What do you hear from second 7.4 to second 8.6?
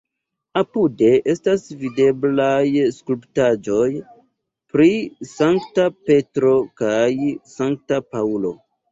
Sankta Paŭlo.